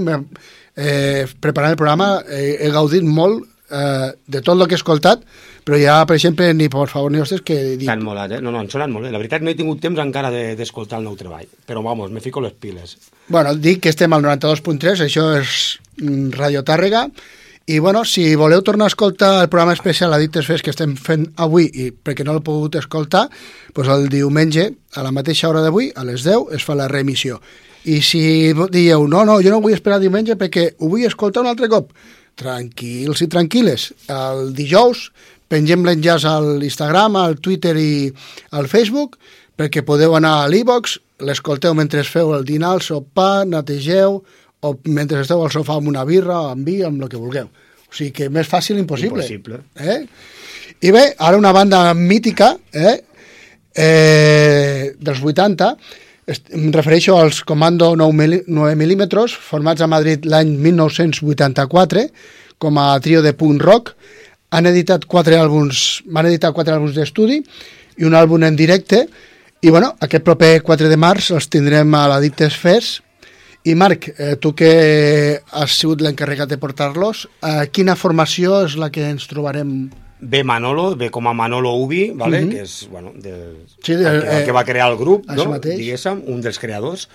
[0.76, 5.24] eh, preparant el programa, eh, he gaudit molt eh, de tot el que he escoltat,
[5.64, 8.40] però ja, per exemple, ni por favor ni hostes, que dic, T'han molat, eh?
[8.45, 9.12] No, no, han sonat molt bé.
[9.14, 11.49] La veritat no he tingut temps encara de- d'escoltar el nou treball.
[11.64, 12.99] Però, vamos, me fico les piles.
[13.32, 17.07] Bueno, dic que estem al 92.3, això és mm, Radio Tàrrega,
[17.67, 21.29] i bueno, si voleu tornar a escoltar el programa especial Addictes Fest que estem fent
[21.39, 23.29] avui, i perquè no l'heu pogut escoltar,
[23.75, 27.39] doncs el diumenge, a la mateixa hora d'avui, a les 10, es fa la reemissió.
[27.85, 28.23] I si
[28.71, 31.93] dieu, no, no, jo no vull esperar diumenge perquè ho vull escoltar un altre cop,
[32.39, 33.89] tranquils i tranquil·les.
[34.11, 35.11] El dijous
[35.53, 38.11] pengem l'enllaç a l'Instagram, al Twitter i
[38.59, 39.19] al Facebook
[39.59, 44.23] perquè podeu anar a l'e-box, l'escolteu mentre feu el dinar, el sopar, netegeu,
[44.63, 47.49] o mentre esteu al sofà amb una birra, amb vi, amb el que vulgueu.
[47.89, 49.23] O sigui que més fàcil impossible.
[49.25, 49.59] Impossible.
[49.77, 50.01] Eh?
[50.87, 53.01] I bé, ara una banda mítica, eh?
[53.75, 55.77] Eh, dels 80,
[56.27, 62.07] est- em refereixo als Comando 9 mil- 9 mm, formats a Madrid l'any 1984,
[62.59, 63.95] com a trio de punk rock.
[64.51, 67.43] Han editat quatre àlbums, van editar quatre àlbums d'estudi
[67.97, 69.07] i un àlbum en directe.
[69.63, 73.01] I bueno, aquest proper 4 de març els tindrem a l'Addictes Fest.
[73.65, 78.91] I Marc, eh, tu que has sigut l'encarregat de portar-los, eh, quina formació és la
[78.91, 79.91] que ens trobarem?
[80.23, 82.41] Ve Manolo, ve com a Manolo Ubi, vale?
[82.43, 82.51] Mhm.
[82.51, 85.45] que és bueno, de, Sí, el, que, el eh, que va crear el grup, no?
[85.51, 85.79] mateix.
[85.79, 87.09] diguéssim, un dels creadors,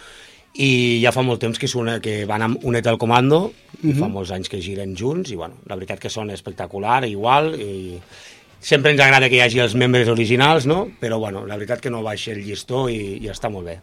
[0.56, 4.00] i ja fa molt temps que, una, que van amb unet al comando, i Mhm.
[4.00, 8.00] fa molts anys que giren junts, i bueno, la veritat que són espectacular, igual, i
[8.60, 10.88] sempre ens agrada que hi hagi els membres originals, no?
[11.00, 13.80] però bueno, la veritat que no baixa el llistó i, i està molt bé.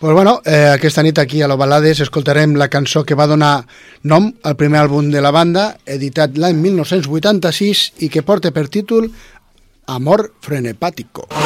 [0.00, 3.66] Pues bueno, eh, aquesta nit aquí a l'Ovalades escoltarem la cançó que va donar
[4.00, 9.10] nom al primer àlbum de la banda, editat l'any 1986 i que porta per títol
[9.92, 11.28] Amor frenepàtico.
[11.28, 11.36] Un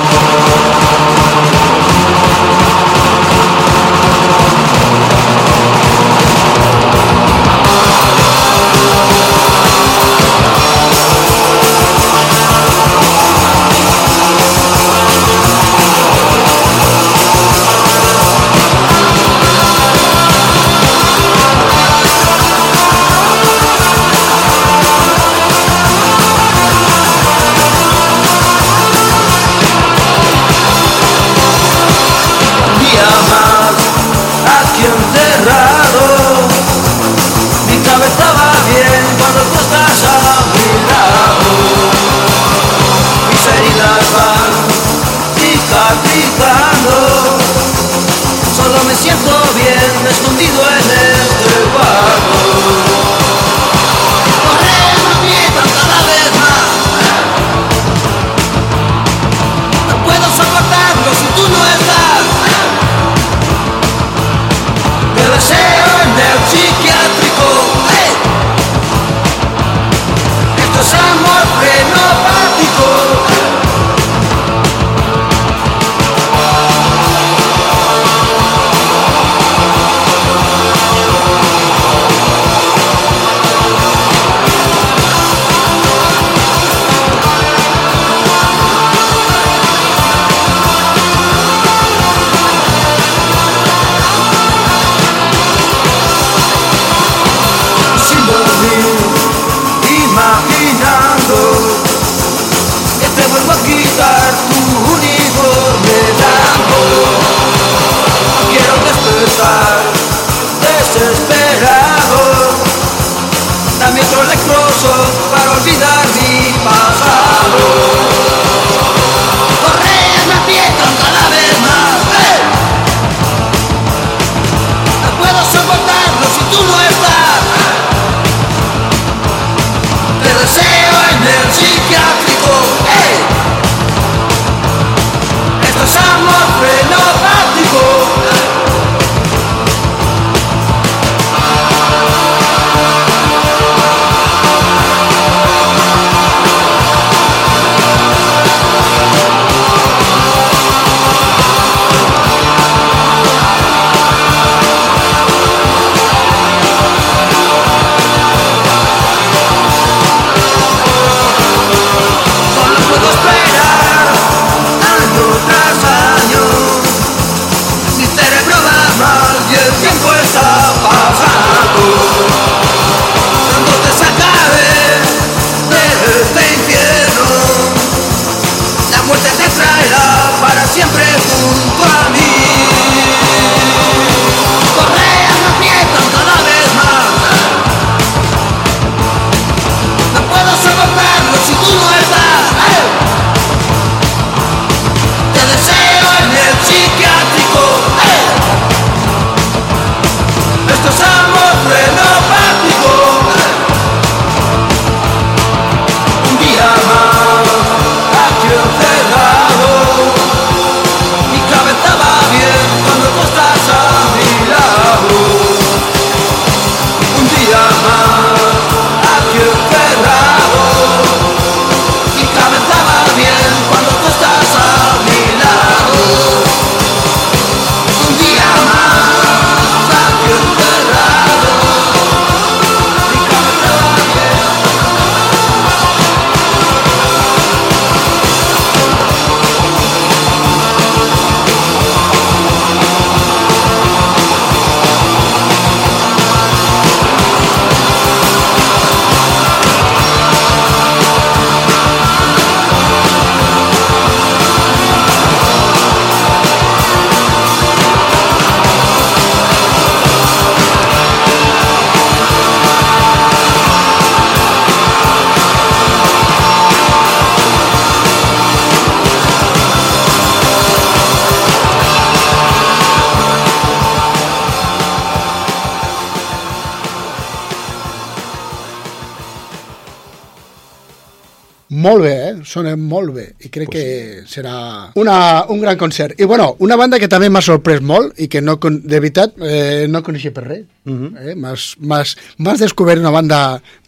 [282.54, 284.54] Sonen molt bé i crec pues que serà
[285.00, 285.16] una,
[285.50, 286.14] un gran concert.
[286.20, 289.86] I bueno, una banda que també m'ha sorprès molt i que no, de veritat eh,
[289.90, 290.62] no coneixia per res.
[290.86, 291.34] eh?
[291.34, 293.40] M'has- M'has m'has descobert una banda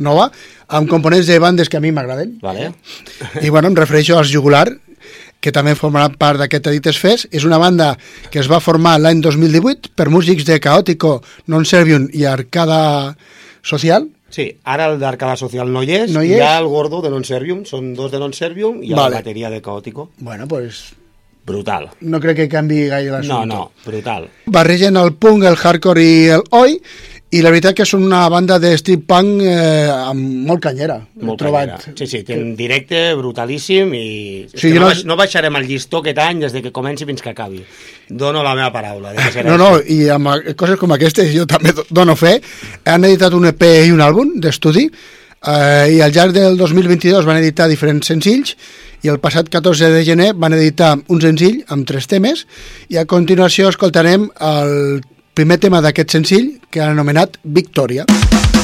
[0.03, 0.31] nova
[0.69, 2.39] amb components de bandes que a mi m'agraden.
[2.43, 2.73] Vale.
[3.41, 4.67] I bueno, em refereixo als Jugular,
[5.39, 7.29] que també formaran part d'aquest Edites Fest.
[7.31, 7.93] És una banda
[8.33, 13.15] que es va formar l'any 2018 per músics de Caótico, Non Servium i Arcada
[13.63, 14.09] Social.
[14.29, 16.43] Sí, ara el d'Arcada Social no hi és, No no hi hi és.
[16.43, 19.11] ha el Gordo de Non Servium, són dos de Non Servium i Vale.
[19.11, 20.11] la bateria de Caótico.
[20.19, 20.93] Bueno, pues
[21.47, 21.91] Brutal.
[22.01, 23.47] no crec que canvi gaire No, l'assumpte.
[23.47, 24.29] no, brutal.
[24.47, 26.83] barregen el punk, el hardcore i el oi
[27.35, 31.41] i la veritat que és una banda de street punk eh, amb molt canyera Molt
[31.41, 31.73] trobat.
[31.83, 31.97] canyera.
[31.99, 34.47] Sí, sí, té un directe brutalíssim i...
[34.55, 37.21] Sí, no, no- baix, no baixarem el llistó aquest any des de que comenci fins
[37.25, 37.65] que acabi.
[38.09, 39.11] Dono la meva paraula.
[39.13, 40.05] De que serà No, no, així.
[40.05, 42.37] i amb a- coses com aquestes jo també do- dono fe.
[42.85, 47.43] Han editat un EP i un àlbum d'estudi eh, i al llarg del 2022 van
[47.43, 48.55] editar diferents senzills
[49.03, 52.47] i el passat 14 de gener van editar un senzill amb tres temes
[52.89, 55.03] i a continuació escoltarem el
[55.37, 58.09] primer tema d'aquest senzill que han anomenat Victòria.
[58.09, 58.56] Cada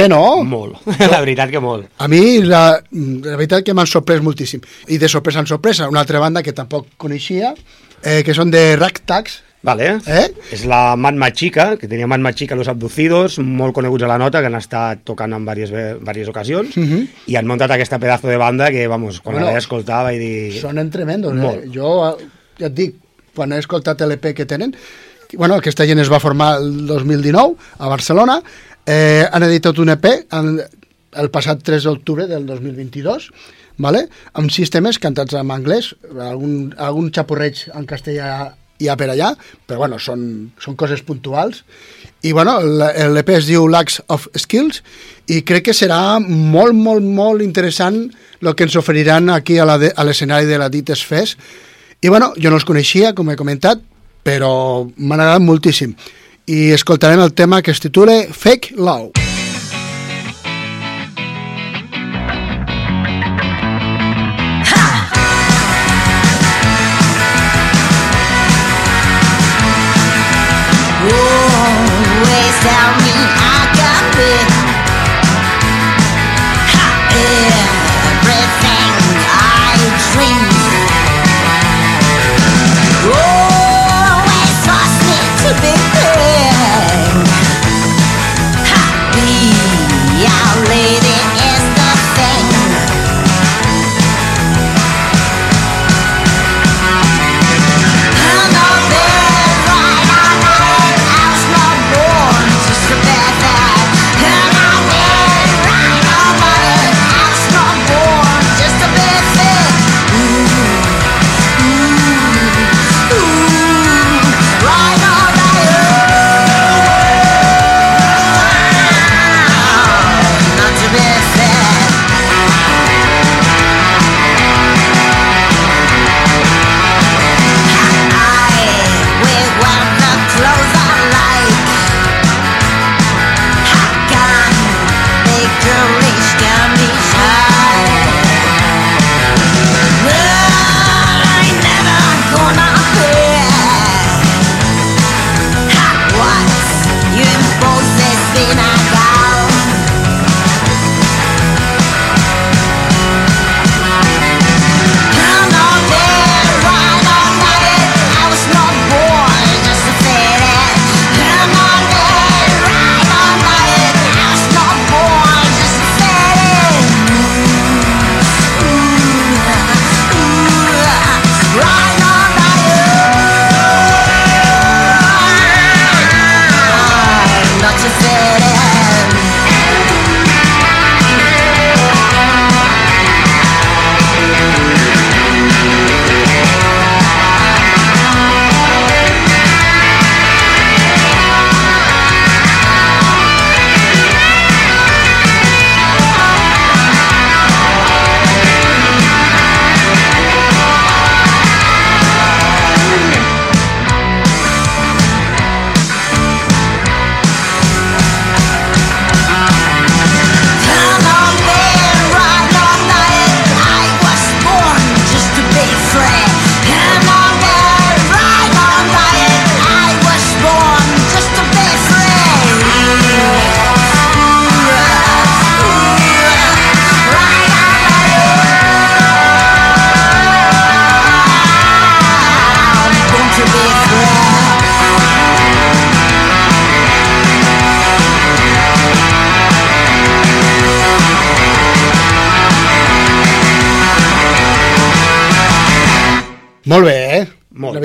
[0.00, 0.42] Bé, no?
[0.48, 0.78] Molt.
[1.12, 1.90] La veritat que molt.
[2.00, 2.62] A mi la,
[2.94, 4.62] la veritat que m'han sorprès moltíssim.
[4.88, 7.52] I de sorpresa en sorpresa, una altra banda que tampoc coneixia,
[8.02, 9.42] eh, que són de Ragtags.
[9.62, 9.90] Vale.
[10.08, 10.22] Eh?
[10.56, 14.40] És la Man Machica, que tenia Man Machica Los Abducidos, molt coneguts a la nota,
[14.40, 17.02] que han estat tocant en diverses, diverses ocasions, Mhm.
[17.28, 20.16] i han muntat aquesta pedazo de banda que, vamos, quan Bueno, la vaig escoltar vaig
[20.18, 20.62] dir...
[20.62, 21.34] Sonen tremendos.
[21.36, 21.66] Molt.
[21.66, 21.70] Eh?
[21.74, 22.24] Jo, eh,
[22.58, 22.96] ja et dic,
[23.36, 24.72] quan he escoltat l'EP que tenen,
[25.28, 28.40] que, bueno, aquesta gent es va formar el 2019 a Barcelona,
[28.86, 30.60] eh, han editat un EP en,
[31.20, 33.30] el passat 3 d'octubre del 2022,
[33.82, 34.04] vale?
[34.38, 39.34] amb sis temes cantats en anglès, algun, algun xapurreig en castellà hi ha per allà,
[39.68, 41.64] però bueno, són, són coses puntuals.
[42.24, 44.80] I bueno, l'EP es diu Lacks of Skills
[45.28, 48.06] i crec que serà molt, molt, molt interessant
[48.40, 51.36] el que ens oferiran aquí a la de- l'escenari de la Dites Fest.
[52.00, 53.82] I bueno, jo no els coneixia, com he comentat,
[54.24, 55.92] però m'han agradat moltíssim.
[56.50, 59.29] I escoltarem el tema que es titula Fake Love.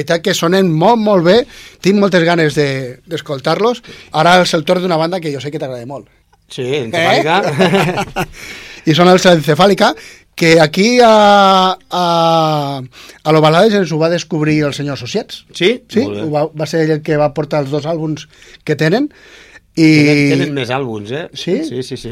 [0.05, 1.39] Veritat que sonen molt, molt bé.
[1.81, 3.81] Tinc moltes ganes de- d'escoltar-los.
[4.13, 6.07] Ara és el torn d'una banda que jo sé que t'agrada molt.
[6.47, 7.41] Sí, encefàlica.
[7.49, 8.25] Eh?
[8.91, 9.95] I són els Encefàlica,
[10.37, 12.03] que aquí a, a,
[13.23, 15.45] a l'Ovalades ens ho va descobrir el senyor Societs.
[15.57, 15.71] Sí?
[15.89, 18.27] Sí, ho va, va ser ell el que va portar els dos àlbums
[18.63, 19.09] que tenen.
[19.75, 19.87] I...
[20.05, 21.23] Tenen, tenen més àlbums, eh?
[21.33, 21.57] Sí?
[21.67, 22.11] Sí, sí, sí.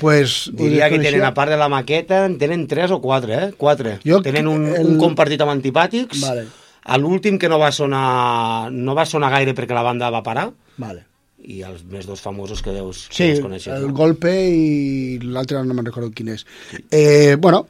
[0.00, 3.50] Pues, Diria que tenen, a part de la maqueta, en tenen tres o quatre, eh?
[3.58, 3.98] Quatre.
[4.08, 6.22] Jo tenen un, el- un compartit amb antipàtics.
[6.24, 6.46] Vale.
[6.86, 10.46] A l'últim que no va sonar no va sonar gaire perquè la banda va parar
[10.78, 11.02] Vale.
[11.42, 13.74] i els més dos famosos que deus, Sí, que deus conèixer.
[13.74, 13.94] el no?
[13.94, 16.46] golpe i l'altre no me'n recordo quin és.
[16.90, 17.66] Eh, bueno,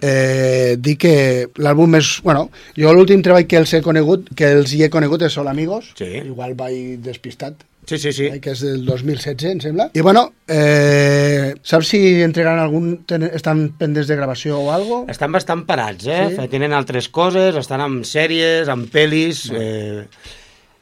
[0.00, 1.14] eh, dir que
[1.58, 2.10] l'àlbum és...
[2.26, 5.48] Bueno, jo l'últim treball que els he conegut, que els hi he conegut és Sol
[5.50, 5.92] Amigos.
[5.98, 6.10] Sí.
[6.26, 7.64] Igual vaig despistat.
[7.88, 8.26] Sí, sí, sí.
[8.28, 9.86] Eh, que és del 2016, em sembla.
[9.96, 12.90] I bueno, eh, saps si entregaran algun...
[13.08, 15.06] Ten, estan pendents de gravació o algo?
[15.08, 16.26] Estan bastant parats, eh?
[16.34, 16.50] Sí?
[16.52, 19.46] Tenen altres coses, estan amb sèries, amb pel·lis...
[19.56, 20.04] Eh,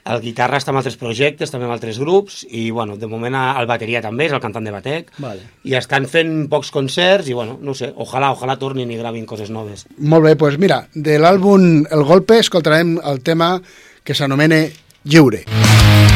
[0.06, 3.66] el guitarra està amb altres projectes, també amb altres grups, i, bueno, de moment el
[3.66, 5.42] bateria també, és el cantant de Batec, Vale.
[5.66, 9.50] i estan fent pocs concerts, i, bueno, no sé, ojalà, ojalà tornin i gravin coses
[9.50, 9.82] noves.
[9.98, 13.56] Molt bé, doncs mira, de l'àlbum El Golpe escoltarem el tema
[14.06, 14.62] que s'anomena
[15.06, 15.42] Lliure.
[15.46, 16.15] Sempre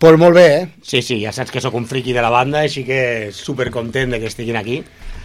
[0.00, 0.68] Pues molt bé, eh?
[0.80, 4.14] Sí, sí, ja saps que sóc un friqui de la banda, així que super content
[4.14, 4.78] de que estiguin aquí.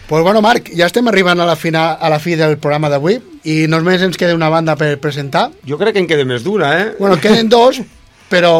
[0.06, 3.16] Pues bueno, Marc, ja estem arribant a la, fina, a la fi del programa d'avui
[3.48, 5.46] i només ens queda una banda per presentar.
[5.64, 6.90] Jo crec que en queda més d'una, eh?
[6.98, 7.80] Bueno, queden dos,
[8.28, 8.52] però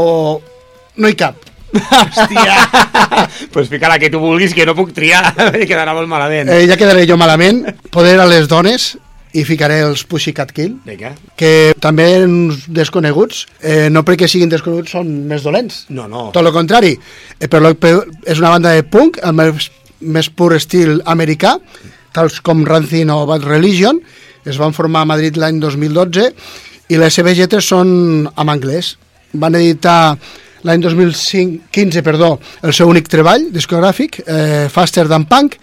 [0.96, 1.44] no hi cap.
[1.76, 2.56] Hòstia!
[3.52, 5.34] pues fica la que tu vulguis, que no puc triar,
[5.68, 6.48] quedarà molt malament.
[6.48, 7.66] Eh, ja quedaré jo malament.
[7.92, 8.94] Poder a les dones
[9.36, 11.12] i ficaré els Pussycat Kill, Vinga.
[11.36, 15.84] que també uns desconeguts, eh, no perquè siguin desconeguts són més dolents.
[15.92, 16.30] No, no.
[16.32, 16.94] Tot el contrari.
[17.38, 17.74] Eh, però
[18.24, 21.56] és una banda de punk el més pur estil americà,
[22.16, 24.00] tals com Rancid o Bad Religion.
[24.46, 26.30] Es van formar a Madrid l'any 2012
[26.88, 28.94] i les seves lletres són en anglès.
[29.34, 30.16] Van editar
[30.66, 35.58] l'any 2015 perdó, el seu únic treball discogràfic, eh, Faster Than Punk,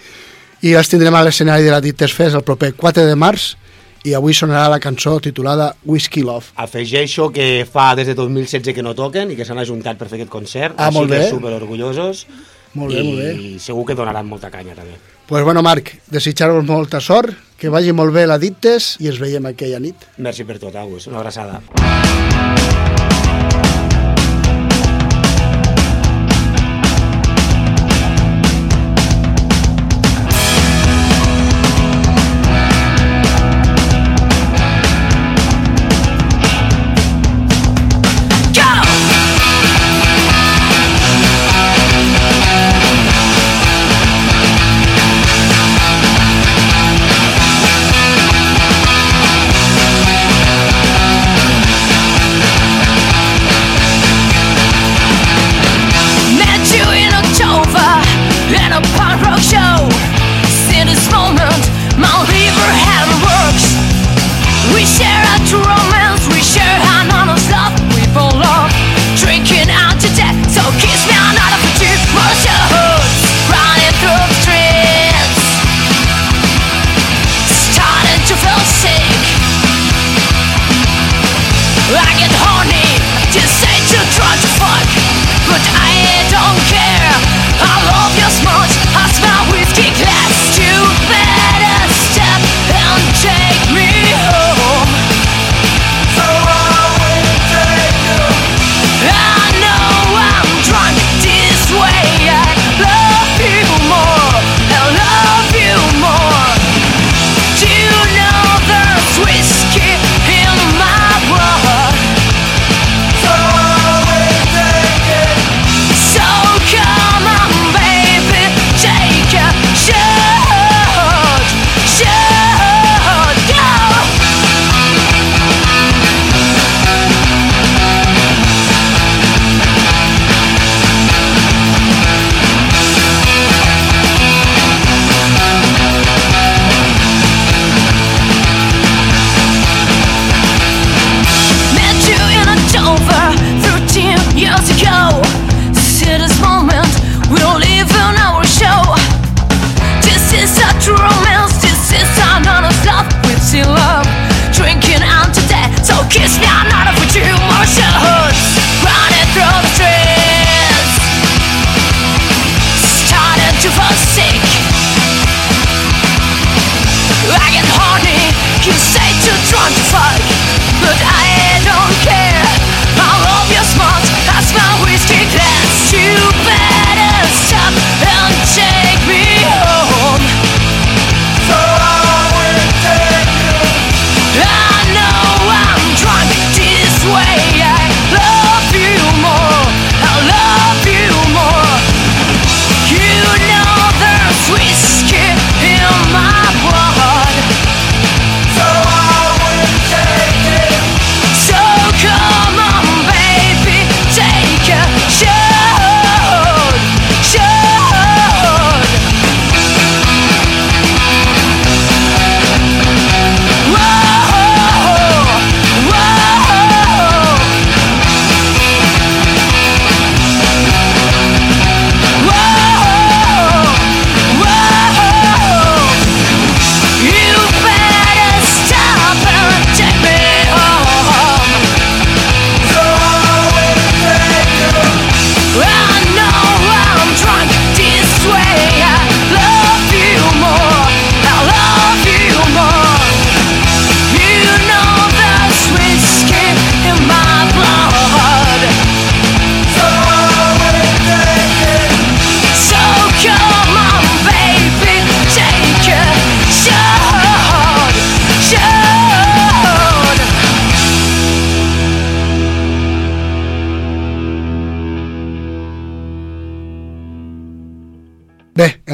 [0.63, 3.55] i els tindrem a l'escenari de la Dites Fest el proper 4 de març
[4.03, 6.51] i avui sonarà la cançó titulada Whiskey Love.
[6.55, 10.19] Afegeixo que fa des de 2016 que no toquen i que s'han ajuntat per fer
[10.19, 12.25] aquest concert, Ah, així molt que super orgullosos.
[12.73, 13.33] Molt bé, i molt bé.
[13.55, 14.97] I segur que donaran molta canya també.
[15.27, 19.79] Pues bueno, Marc, desitjar-vos molta sort, que vagi molt bé l'Addictes i ens veiem aquella
[19.79, 19.95] nit.
[20.17, 21.07] Merci per tot, Agus.
[21.07, 21.61] Una abraçada.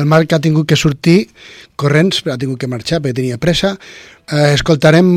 [0.10, 1.30] Marc ha tingut que sortir
[1.80, 3.76] corrents, però ha tingut que marxar perquè tenia pressa.
[4.30, 5.07] Eh, escoltarem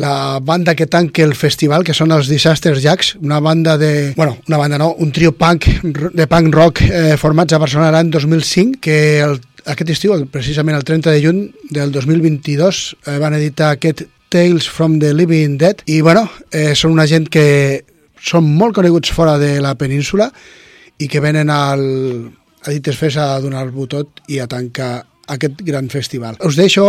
[0.00, 4.12] la banda que tanque el festival, que són els Disaster Jacks, una banda de...
[4.16, 5.68] Bueno, una banda no, un trio punk,
[6.14, 10.86] de punk rock eh, formats a Barcelona l'any 2005, que el, aquest estiu, precisament el
[10.86, 11.42] 30 de juny
[11.74, 16.96] del 2022, eh, van editar aquest Tales from the Living Dead, i bueno, eh, són
[16.96, 17.84] una gent que
[18.18, 20.30] són molt coneguts fora de la península
[20.98, 21.84] i que venen al,
[22.66, 26.38] a Dites Fes a donar-ho tot i a tancar aquest gran festival.
[26.42, 26.88] Us deixo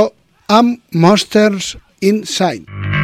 [0.49, 2.65] amb Monsters Inside.
[2.65, 2.96] Ràdio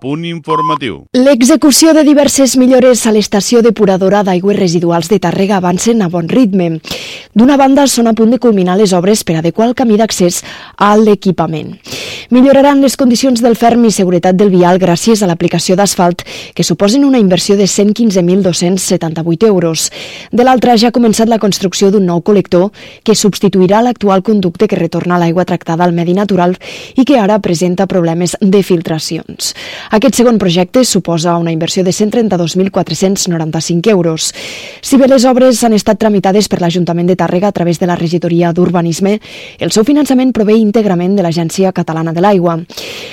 [0.00, 1.04] punt informatiu.
[1.16, 6.76] L'execució de diverses millores a l'estació depuradora d'aigües residuals de Tàrrega avancen a bon ritme.
[7.34, 10.42] D'una banda, són a punt de culminar les obres per adequar el camí d'accés
[10.76, 11.76] a l'equipament.
[12.26, 16.24] Milloraran les condicions del ferm i seguretat del vial gràcies a l'aplicació d'asfalt,
[16.58, 19.92] que suposen una inversió de 115.278 euros.
[20.32, 22.72] De l'altra, ja ha començat la construcció d'un nou col·lector
[23.06, 26.56] que substituirà l'actual conducte que retorna l'aigua tractada al medi natural
[26.96, 29.54] i que ara presenta problemes de filtracions.
[29.94, 34.34] Aquest segon projecte suposa una inversió de 132.495 euros.
[34.82, 37.94] Si bé les obres han estat tramitades per l'Ajuntament de Tàrrega a través de la
[37.94, 39.20] regidoria d'Urbanisme,
[39.62, 42.56] el seu finançament prové íntegrament de l'Agència Catalana de l'Aigua.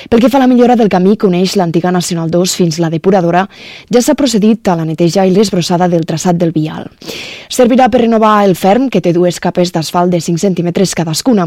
[0.08, 2.90] Pel que fa a la millora del camí que uneix l'antiga Nacional 2 fins la
[2.92, 3.44] depuradora,
[3.92, 6.88] ja s'ha procedit a la neteja i l'esbrossada del traçat del vial.
[7.52, 11.46] Servirà per renovar el ferm, que té dues capes d'asfalt de 5 centímetres cadascuna.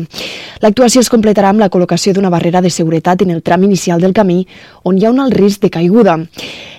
[0.63, 4.13] L'actuació es completarà amb la col·locació d'una barrera de seguretat en el tram inicial del
[4.13, 4.45] camí,
[4.83, 6.19] on hi ha un alt risc de caiguda.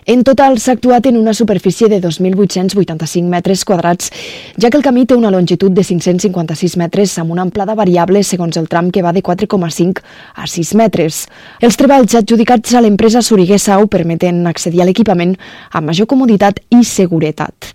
[0.08, 4.08] En total s'ha actuat en una superfície de 2.885 metres quadrats,
[4.56, 8.56] ja que el camí té una longitud de 556 metres amb una amplada variable segons
[8.56, 10.00] el tram que va de 4,5
[10.32, 11.18] a 6 metres.
[11.60, 15.34] Els treballs adjudicats a l'empresa Soriguer Sau permeten accedir a l'equipament
[15.76, 17.68] amb major comoditat i seguretat.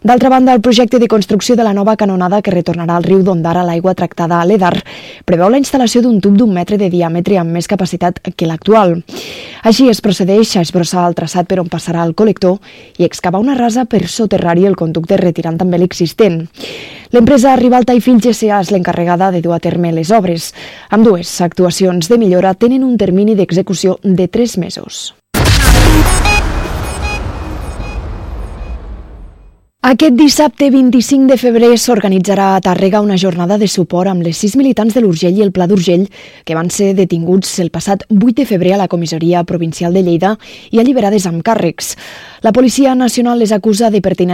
[0.00, 3.62] D'altra banda, el projecte de construcció de la nova canonada que retornarà al riu d'Ondara
[3.64, 4.72] l'aigua tractada a l'Edar
[5.28, 9.02] preveu la instal·lació d'un tub d'un metre de diàmetre amb més capacitat que l'actual.
[9.64, 12.60] Així es procedeix a esbrossar el traçat per on passarà el col·lector
[13.02, 16.44] i excavar una rasa per soterrar-hi el conducte retirant també l'existent.
[17.14, 18.62] L'empresa Rivalta i Fills S.A.
[18.62, 20.52] és l'encarregada de dur a terme les obres.
[20.90, 25.04] Amb dues actuacions de millora tenen un termini d'execució de 3 mesos.
[29.84, 34.54] Aquest dissabte 25 de febrer s'organitzarà a Tàrrega una jornada de suport amb les sis
[34.56, 36.06] militants de l'Urgell i el Pla d'Urgell
[36.48, 40.38] que van ser detinguts el passat 8 de febrer a la Comissaria Provincial de Lleida
[40.72, 41.98] i alliberades amb càrrecs.
[42.40, 44.32] La Policia Nacional les acusa de pertinença